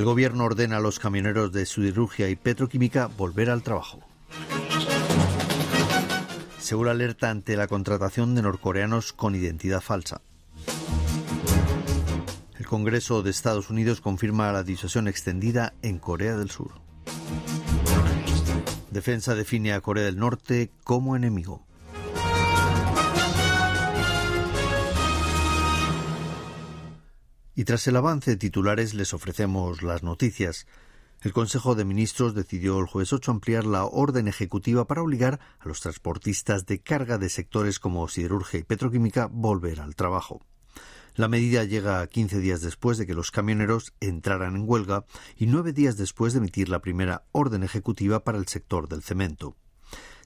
[0.00, 4.00] El gobierno ordena a los camioneros de siderurgia y petroquímica volver al trabajo.
[6.58, 10.22] Segura alerta ante la contratación de norcoreanos con identidad falsa.
[12.58, 16.70] El Congreso de Estados Unidos confirma la disuasión extendida en Corea del Sur.
[18.90, 21.66] Defensa define a Corea del Norte como enemigo.
[27.60, 30.66] Y tras el avance de titulares les ofrecemos las noticias.
[31.20, 35.68] El Consejo de Ministros decidió el jueves 8 ampliar la orden ejecutiva para obligar a
[35.68, 40.40] los transportistas de carga de sectores como siderurgia y petroquímica volver al trabajo.
[41.16, 45.04] La medida llega 15 días después de que los camioneros entraran en huelga
[45.36, 49.54] y nueve días después de emitir la primera orden ejecutiva para el sector del cemento.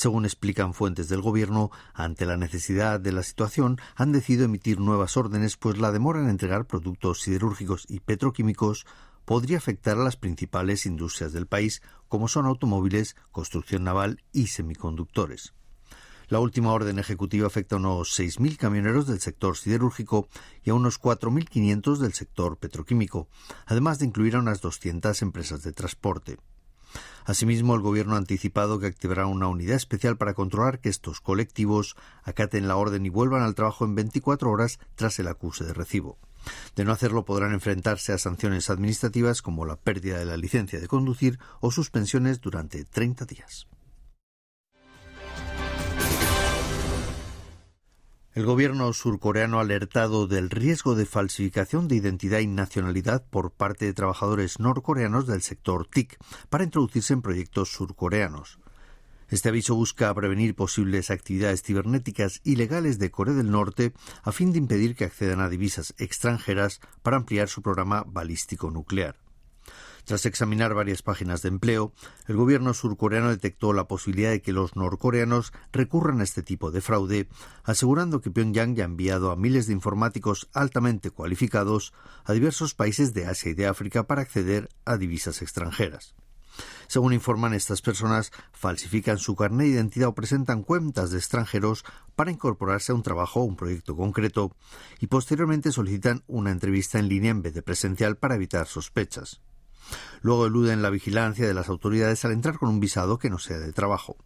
[0.00, 5.18] Según explican fuentes del Gobierno, ante la necesidad de la situación, han decidido emitir nuevas
[5.18, 8.86] órdenes, pues la demora en entregar productos siderúrgicos y petroquímicos
[9.26, 15.52] podría afectar a las principales industrias del país, como son automóviles, construcción naval y semiconductores.
[16.28, 20.28] La última orden ejecutiva afecta a unos 6.000 camioneros del sector siderúrgico
[20.64, 23.28] y a unos 4.500 del sector petroquímico,
[23.66, 26.38] además de incluir a unas 200 empresas de transporte.
[27.24, 31.96] Asimismo, el Gobierno ha anticipado que activará una unidad especial para controlar que estos colectivos
[32.24, 36.18] acaten la orden y vuelvan al trabajo en 24 horas tras el acuse de recibo.
[36.74, 40.88] De no hacerlo podrán enfrentarse a sanciones administrativas como la pérdida de la licencia de
[40.88, 43.66] conducir o suspensiones durante 30 días.
[48.32, 53.86] El gobierno surcoreano ha alertado del riesgo de falsificación de identidad y nacionalidad por parte
[53.86, 56.16] de trabajadores norcoreanos del sector TIC
[56.48, 58.60] para introducirse en proyectos surcoreanos.
[59.30, 64.58] Este aviso busca prevenir posibles actividades cibernéticas ilegales de Corea del Norte a fin de
[64.58, 69.16] impedir que accedan a divisas extranjeras para ampliar su programa balístico nuclear.
[70.04, 71.92] Tras examinar varias páginas de empleo,
[72.26, 76.80] el gobierno surcoreano detectó la posibilidad de que los norcoreanos recurran a este tipo de
[76.80, 77.28] fraude,
[77.64, 81.92] asegurando que Pyongyang ya ha enviado a miles de informáticos altamente cualificados
[82.24, 86.14] a diversos países de Asia y de África para acceder a divisas extranjeras.
[86.88, 91.84] Según informan estas personas, falsifican su carnet de identidad o presentan cuentas de extranjeros
[92.16, 94.56] para incorporarse a un trabajo o un proyecto concreto
[94.98, 99.40] y posteriormente solicitan una entrevista en línea en vez de presencial para evitar sospechas.
[100.22, 103.58] Luego eluden la vigilancia de las autoridades al entrar con un visado que no sea
[103.58, 104.16] de trabajo.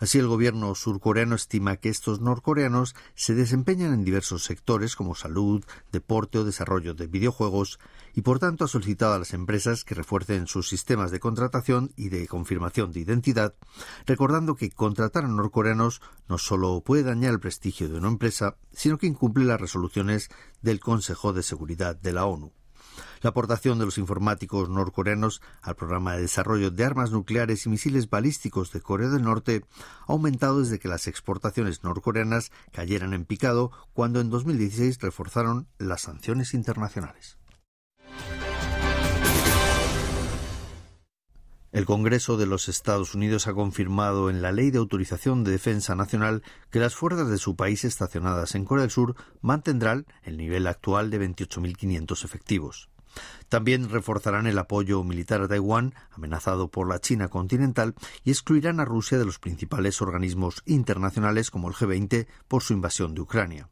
[0.00, 5.64] Así el gobierno surcoreano estima que estos norcoreanos se desempeñan en diversos sectores como salud,
[5.90, 7.78] deporte o desarrollo de videojuegos
[8.14, 12.08] y por tanto ha solicitado a las empresas que refuercen sus sistemas de contratación y
[12.10, 13.54] de confirmación de identidad,
[14.06, 18.98] recordando que contratar a norcoreanos no solo puede dañar el prestigio de una empresa, sino
[18.98, 20.28] que incumple las resoluciones
[20.60, 22.52] del Consejo de Seguridad de la ONU.
[23.22, 28.10] La aportación de los informáticos norcoreanos al programa de desarrollo de armas nucleares y misiles
[28.10, 29.64] balísticos de Corea del Norte
[30.08, 36.00] ha aumentado desde que las exportaciones norcoreanas cayeran en picado cuando en 2016 reforzaron las
[36.00, 37.38] sanciones internacionales.
[41.70, 45.94] El Congreso de los Estados Unidos ha confirmado en la Ley de Autorización de Defensa
[45.94, 50.66] Nacional que las fuerzas de su país estacionadas en Corea del Sur mantendrán el nivel
[50.66, 52.91] actual de 28.500 efectivos.
[53.48, 58.84] También reforzarán el apoyo militar a Taiwán, amenazado por la China continental, y excluirán a
[58.84, 63.68] Rusia de los principales organismos internacionales como el G20 por su invasión de Ucrania.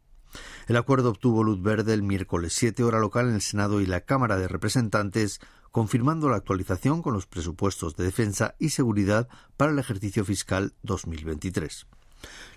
[0.68, 4.02] El acuerdo obtuvo luz verde el miércoles 7 hora local en el Senado y la
[4.02, 5.40] Cámara de Representantes,
[5.72, 11.86] confirmando la actualización con los presupuestos de defensa y seguridad para el ejercicio fiscal 2023.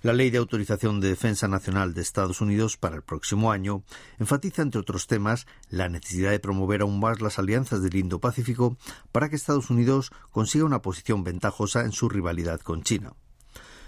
[0.01, 3.83] La Ley de Autorización de Defensa Nacional de Estados Unidos para el próximo año
[4.19, 8.77] enfatiza, entre otros temas, la necesidad de promover aún más las alianzas del Indo-Pacífico
[9.11, 13.13] para que Estados Unidos consiga una posición ventajosa en su rivalidad con China.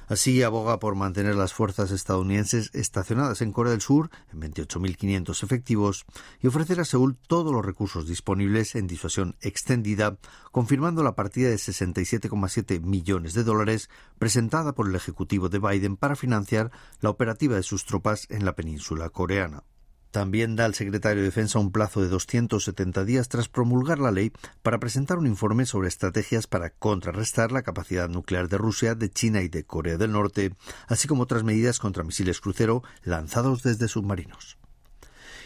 [0.07, 6.05] Así aboga por mantener las fuerzas estadounidenses estacionadas en Corea del Sur en 28.500 efectivos
[6.41, 10.17] y ofrecer a Seúl todos los recursos disponibles en disuasión extendida,
[10.51, 16.15] confirmando la partida de 67,7 millones de dólares presentada por el Ejecutivo de Biden para
[16.15, 16.71] financiar
[17.01, 19.63] la operativa de sus tropas en la península coreana.
[20.15, 24.31] También da al secretario de Defensa un plazo de 270 días tras promulgar la ley
[24.63, 29.41] para presentar un informe sobre estrategias para contrarrestar la capacidad nuclear de Rusia, de China
[29.41, 30.55] y de Corea del Norte,
[30.87, 34.57] así como otras medidas contra misiles crucero lanzados desde submarinos.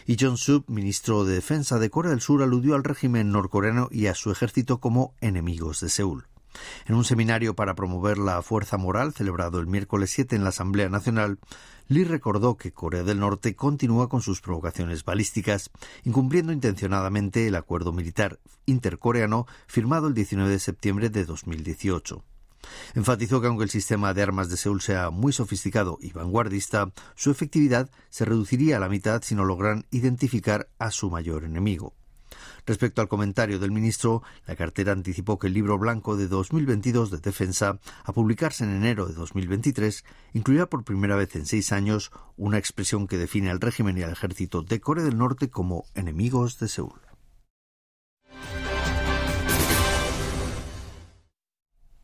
[0.06, 4.06] Y John Sub, ministro de Defensa de Corea del Sur, aludió al régimen norcoreano y
[4.06, 6.29] a su ejército como enemigos de Seúl.
[6.86, 10.88] En un seminario para promover la fuerza moral celebrado el miércoles 7 en la Asamblea
[10.88, 11.38] Nacional,
[11.88, 15.70] Lee recordó que Corea del Norte continúa con sus provocaciones balísticas,
[16.04, 22.22] incumpliendo intencionadamente el acuerdo militar intercoreano firmado el 19 de septiembre de 2018.
[22.94, 27.30] Enfatizó que aunque el sistema de armas de Seúl sea muy sofisticado y vanguardista, su
[27.30, 31.94] efectividad se reduciría a la mitad si no logran identificar a su mayor enemigo.
[32.66, 37.18] Respecto al comentario del ministro, la cartera anticipó que el libro blanco de 2022 de
[37.18, 40.04] defensa, a publicarse en enero de 2023,
[40.34, 44.12] incluirá por primera vez en seis años una expresión que define al régimen y al
[44.12, 47.09] ejército de Corea del Norte como enemigos de Seúl.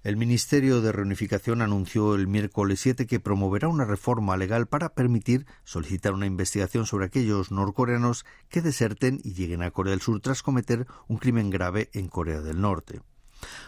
[0.07, 5.47] El Ministerio de Reunificación anunció el miércoles 7 que promoverá una reforma legal para permitir
[5.65, 10.45] solicitar una investigación sobre aquellos norcoreanos que deserten y lleguen a Corea del Sur tras
[10.45, 13.01] cometer un crimen grave en Corea del Norte.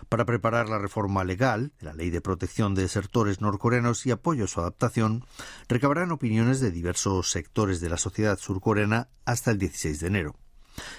[0.09, 4.47] Para preparar la reforma legal la Ley de Protección de Desertores Norcoreanos y apoyo a
[4.47, 5.25] su adaptación,
[5.69, 10.37] recabarán opiniones de diversos sectores de la sociedad surcoreana hasta el 16 de enero.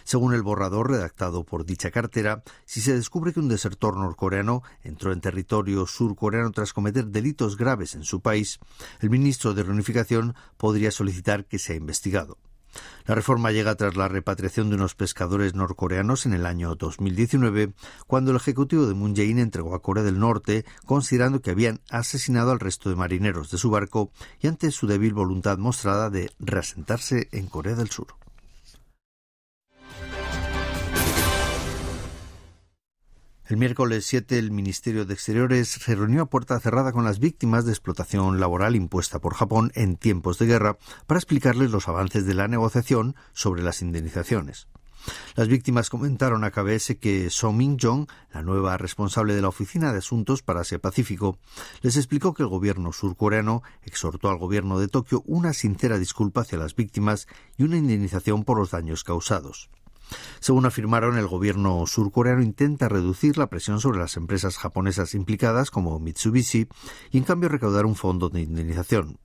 [0.03, 5.13] Según el borrador redactado por dicha cartera, si se descubre que un desertor norcoreano entró
[5.13, 8.59] en territorio surcoreano tras cometer delitos graves en su país,
[8.99, 12.37] el ministro de Reunificación podría solicitar que sea investigado.
[13.05, 17.73] La reforma llega tras la repatriación de unos pescadores norcoreanos en el año 2019,
[18.05, 22.51] cuando el ejecutivo de Moon Jae-in entregó a Corea del Norte, considerando que habían asesinado
[22.51, 27.29] al resto de marineros de su barco y ante su débil voluntad mostrada de reasentarse
[27.31, 28.18] en Corea del Sur.
[33.49, 37.65] El miércoles 7 el Ministerio de Exteriores se reunió a puerta cerrada con las víctimas
[37.65, 42.35] de explotación laboral impuesta por Japón en tiempos de guerra para explicarles los avances de
[42.35, 44.67] la negociación sobre las indemnizaciones.
[45.35, 49.97] Las víctimas comentaron a KBS que So Min-jong, la nueva responsable de la Oficina de
[49.97, 51.39] Asuntos para Asia Pacífico,
[51.81, 56.59] les explicó que el gobierno surcoreano exhortó al gobierno de Tokio una sincera disculpa hacia
[56.59, 59.71] las víctimas y una indemnización por los daños causados.
[60.39, 65.99] Según afirmaron, el gobierno surcoreano intenta reducir la presión sobre las empresas japonesas implicadas como
[65.99, 66.67] Mitsubishi
[67.11, 69.19] y en cambio recaudar un fondo de indemnización.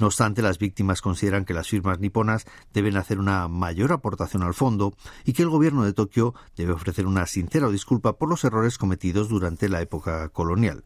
[0.00, 4.54] No obstante, las víctimas consideran que las firmas niponas deben hacer una mayor aportación al
[4.54, 4.94] fondo
[5.24, 9.28] y que el gobierno de Tokio debe ofrecer una sincera disculpa por los errores cometidos
[9.28, 10.84] durante la época colonial.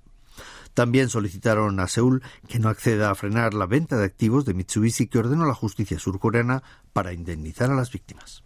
[0.74, 5.06] También solicitaron a Seúl que no acceda a frenar la venta de activos de Mitsubishi
[5.06, 8.42] que ordenó la justicia surcoreana para indemnizar a las víctimas.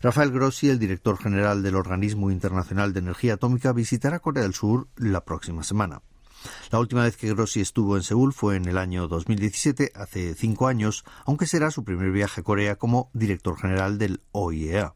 [0.00, 4.86] Rafael Grossi, el director general del Organismo Internacional de Energía Atómica, visitará Corea del Sur
[4.96, 6.02] la próxima semana.
[6.70, 10.68] La última vez que Grossi estuvo en Seúl fue en el año 2017, hace cinco
[10.68, 14.94] años, aunque será su primer viaje a Corea como director general del OIEA.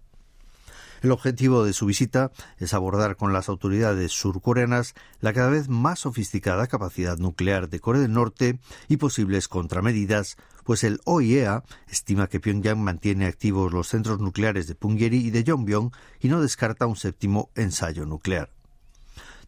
[1.02, 5.98] El objetivo de su visita es abordar con las autoridades surcoreanas la cada vez más
[5.98, 12.38] sofisticada capacidad nuclear de Corea del Norte y posibles contramedidas, pues el OIEA estima que
[12.38, 15.90] Pyongyang mantiene activos los centros nucleares de Punggye-ri y de Yongbyon
[16.20, 18.61] y no descarta un séptimo ensayo nuclear.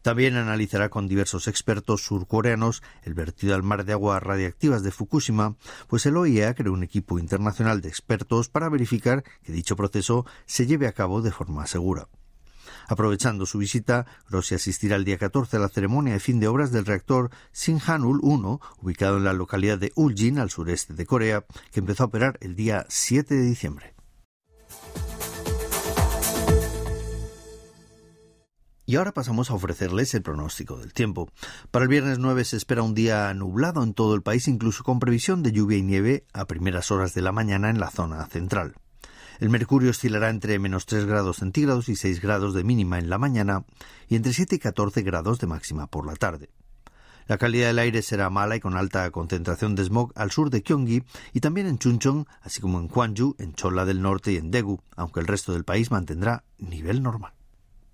[0.04, 5.56] También analizará con diversos expertos surcoreanos el vertido al mar de aguas radiactivas de Fukushima,
[5.88, 10.66] pues el OIEA creó un equipo internacional de expertos para verificar que dicho proceso se
[10.66, 12.08] lleve a cabo de forma segura.
[12.86, 16.70] Aprovechando su visita, Grossi asistirá el día 14 a la ceremonia de fin de obras
[16.70, 21.80] del reactor Sinhanul 1, ubicado en la localidad de Uljin, al sureste de Corea, que
[21.80, 23.94] empezó a operar el día 7 de diciembre.
[28.94, 31.28] Y ahora pasamos a ofrecerles el pronóstico del tiempo.
[31.72, 35.00] Para el viernes 9 se espera un día nublado en todo el país, incluso con
[35.00, 38.76] previsión de lluvia y nieve a primeras horas de la mañana en la zona central.
[39.40, 43.18] El mercurio oscilará entre menos 3 grados centígrados y 6 grados de mínima en la
[43.18, 43.64] mañana
[44.06, 46.50] y entre 7 y 14 grados de máxima por la tarde.
[47.26, 50.60] La calidad del aire será mala y con alta concentración de smog al sur de
[50.60, 54.52] Gyeonggi y también en Chuncheon, así como en Gwangju, en Cholla del Norte y en
[54.52, 57.32] Daegu, aunque el resto del país mantendrá nivel normal.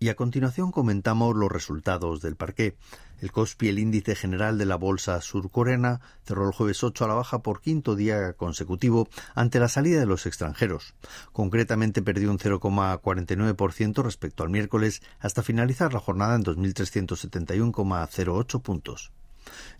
[0.02, 2.75] Y a continuación comentamos los resultados del parqué.
[3.21, 7.12] El Kospi, el índice general de la bolsa surcoreana, cerró el jueves 8 a la
[7.12, 10.95] baja por quinto día consecutivo ante la salida de los extranjeros.
[11.35, 19.12] Concretamente perdió un 0,49% respecto al miércoles hasta finalizar la jornada en 2.371,08 puntos.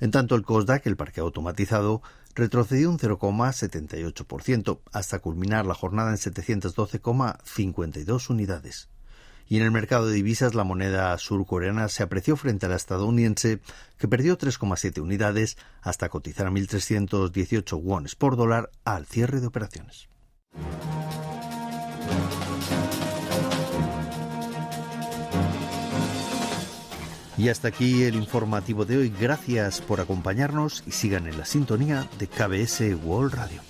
[0.01, 2.03] En tanto, el COSDAC, el parque automatizado,
[2.35, 8.91] retrocedió un 0,78% hasta culminar la jornada en 712,52 unidades.
[9.51, 13.59] Y en el mercado de divisas la moneda surcoreana se apreció frente a la estadounidense,
[13.99, 20.09] que perdió 3,7 unidades hasta cotizar a 1.318 wones por dólar al cierre de operaciones.
[27.37, 29.13] Y hasta aquí el informativo de hoy.
[29.21, 33.70] Gracias por acompañarnos y sigan en la sintonía de KBS World Radio.